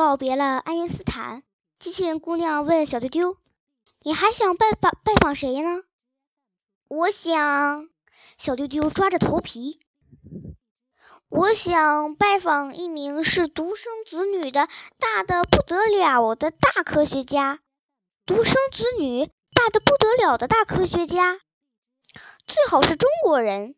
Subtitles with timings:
[0.00, 1.42] 告别了爱因斯坦，
[1.78, 3.36] 机器人姑娘问小丢丢
[4.00, 5.82] ：“你还想拜访拜访谁呢？”
[6.88, 7.90] 我想，
[8.38, 9.78] 小丢丢抓着头皮。
[11.28, 14.68] 我想拜访一名是独生子女的
[14.98, 17.60] 大的不得了的大科学家。
[18.24, 21.38] 独生子女，大的不得了的大科学家，
[22.46, 23.74] 最好是中国人。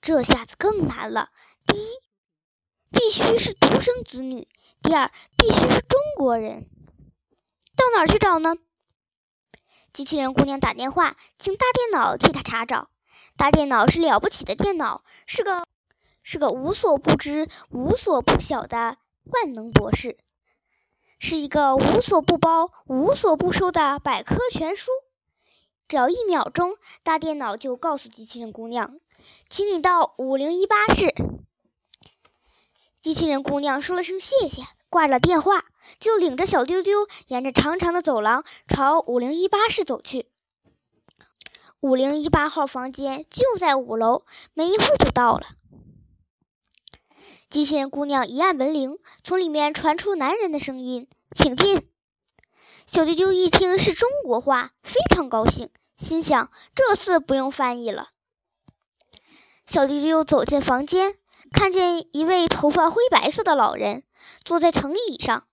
[0.00, 1.30] 这下子更难了。
[1.64, 1.90] 第一，
[2.90, 4.48] 必须是独生子女；
[4.84, 6.68] 第二，必须是中国人。
[7.74, 8.56] 到哪儿去找呢？
[9.94, 12.90] 机器人姑娘打电话，请大电脑替她查找。
[13.36, 15.64] 大电脑是了不起的电脑，是个。
[16.26, 20.16] 是个无所不知、无所不晓的万能博士，
[21.18, 24.90] 是一个无所不包、无所不收的百科全书。
[25.86, 28.98] 只要一秒钟，大电脑就告诉机器人姑娘
[29.50, 31.14] ：“请你到五零一八室。”
[33.04, 35.66] 机器人姑娘说了声谢谢，挂了电话，
[36.00, 40.30] 就领着小丢丢沿着长长的走廊朝五零一八室走去。
[41.80, 45.48] 五零一八号房间就在五楼，没一会儿就到了。
[47.50, 51.06] 机器人姑娘一按门铃，从里面传出男人的声音
[51.36, 51.86] ：“请进。”
[52.88, 58.08] 小丢丢一听是中国话，非常高兴，心想这次不用翻译了。
[59.66, 61.18] 小丢丢走进房间，
[61.54, 64.02] 看见一位头发灰白色的老人
[64.44, 65.46] 坐在藤椅上，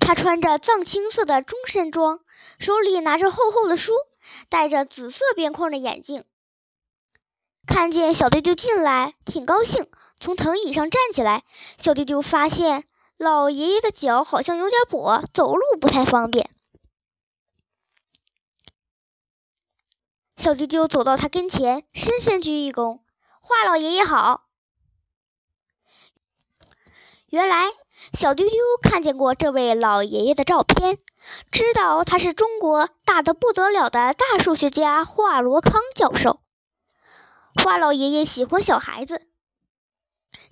[0.00, 2.20] 他穿着藏青色的中山装，
[2.58, 3.92] 手里拿着厚厚的书，
[4.48, 6.24] 戴着紫色边框的眼镜。
[7.66, 9.88] 看见小丢丢进来，挺高兴。
[10.18, 11.44] 从藤椅上站起来，
[11.78, 12.84] 小丢丢发现
[13.16, 16.50] 老爷爷的脚好像有点跛，走路不太方便。
[20.36, 23.00] 小丢丢走到他跟前，深深鞠一躬
[23.40, 24.42] ：“华老爷爷好。”
[27.34, 27.72] 原来，
[28.12, 30.98] 小丢丢看见过这位老爷爷的照片，
[31.50, 36.38] 知道他是中国大的不得了的大数学家华罗康教授。
[37.56, 39.26] 华老爷爷喜欢小孩子。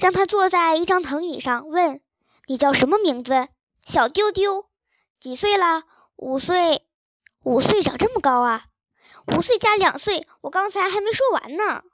[0.00, 2.00] 让他坐在一张藤椅上，问
[2.48, 3.47] ：“你叫什么名字？”
[3.87, 4.66] 小丢丢。
[5.21, 5.84] 几岁了？
[6.16, 6.84] 五岁。
[7.44, 8.65] 五岁长这么高啊？
[9.28, 11.84] 五岁加两岁，我刚才还没说完呢。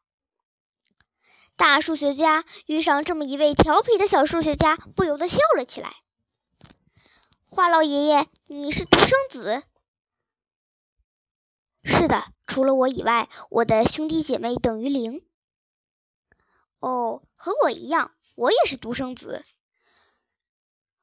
[1.58, 5.96] 大数学家遇上这么一位调皮的小数学家，不由得笑了起来。
[7.46, 9.64] 花老爷爷，你是独生子？
[11.82, 15.26] 是的，除了我以外，我的兄弟姐妹等于零。
[16.78, 19.44] 哦，和我一样，我也是独生子。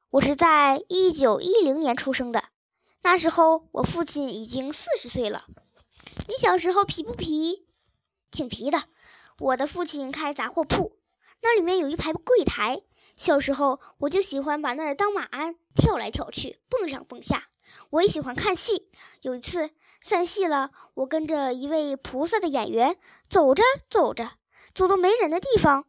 [0.08, 2.44] 我是在一九一零年出生的，
[3.02, 5.44] 那时候我父亲已经四十岁了。
[6.26, 7.66] 你小时候皮不皮？
[8.30, 8.84] 挺皮的。
[9.38, 10.98] 我的父亲开杂货铺，
[11.42, 12.82] 那里面有一排柜台。
[13.16, 17.48] 小时候我就喜欢把那儿当马鞍，跳来跳去，蹦上蹦下。
[17.90, 18.90] 我也喜欢看戏。
[19.20, 19.70] 有一次
[20.00, 22.96] 散戏了，我跟着一位菩萨的演员
[23.28, 24.32] 走着走着。
[24.72, 25.86] 走到没人的地方，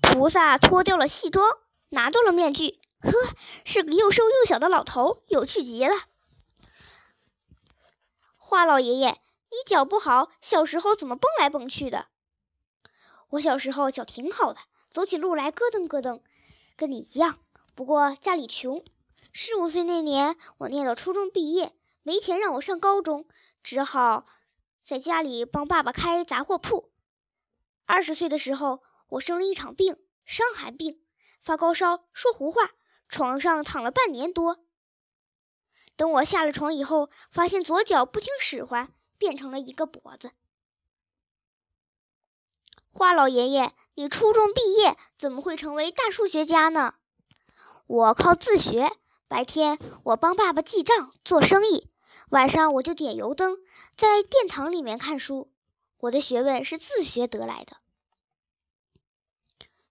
[0.00, 1.46] 菩萨脱掉了戏装，
[1.90, 2.80] 拿到了面具。
[3.00, 3.12] 呵，
[3.64, 5.94] 是个又瘦又小的老头，有趣极了。
[8.36, 9.20] 华老爷爷，
[9.50, 12.08] 你脚不好，小时候怎么蹦来蹦去的？
[13.30, 14.60] 我小时候脚挺好的，
[14.90, 16.20] 走起路来咯噔咯噔，
[16.76, 17.38] 跟你一样。
[17.74, 18.84] 不过家里穷，
[19.32, 23.26] 十五岁那年，我念到初中毕业，没钱让我上高中，
[23.62, 24.26] 只好
[24.84, 26.90] 在家里帮爸爸开杂货铺。
[27.86, 31.02] 二十岁的时候，我生了一场病，伤寒病，
[31.42, 32.72] 发高烧，说胡话，
[33.08, 34.58] 床上躺了半年多。
[35.96, 40.30] 等我下了床以后，发现左脚不听使唤，变成了一个跛子。
[42.90, 46.94] 花老爷爷，你初中毕业怎么会成为大数学家呢？
[47.86, 48.92] 我靠自学，
[49.28, 51.90] 白天我帮爸爸记账做生意，
[52.30, 53.58] 晚上我就点油灯，
[53.94, 55.50] 在殿堂里面看书。
[55.98, 57.76] 我的学问是自学得来的。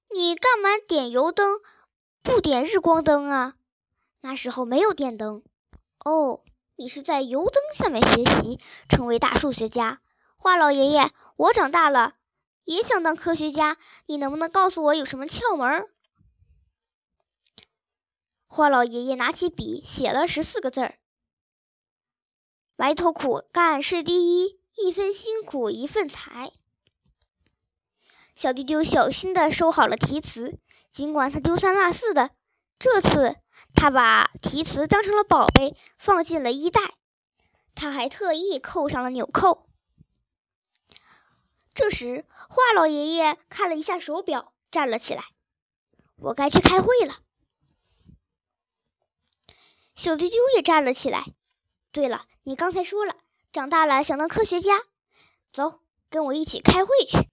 [0.10, 1.60] 你干嘛点油灯，
[2.22, 3.56] 不点日光灯啊？
[4.22, 5.44] 那时候没有电灯。
[6.04, 6.42] 哦，
[6.78, 10.02] 你是在油灯下面学习，成为大数学家。
[10.38, 12.16] 花老爷爷，我长大了
[12.64, 15.90] 也想当科学家，你能不能告诉我有什么窍门？
[18.46, 21.00] 花老爷爷拿起笔写了十四个字儿：
[22.76, 24.58] 埋头苦干是第一。
[24.80, 26.52] 一分辛苦一份财。
[28.36, 30.60] 小丢丢小心地收好了题词，
[30.92, 32.30] 尽管他丢三落四的，
[32.80, 33.36] 这次
[33.74, 36.96] 他把题词当成了宝贝，放进了衣袋。
[37.74, 39.68] 他还特意扣上了纽扣。
[41.74, 45.24] 这时，华老爷爷看了一下手表，站了起来
[46.18, 47.16] ：“我该去开会了。”
[49.94, 51.24] 小丢丢也站了起来。
[51.92, 53.16] 对了，你刚才说了，
[53.52, 54.82] 长大了想当科学家。
[55.52, 57.30] 走，跟我一起开会去。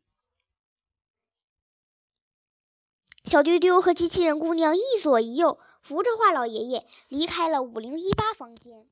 [3.34, 8.86] 小丢丢和机器人姑娘一左一右，扶着华老爷爷离开了五零一八房间。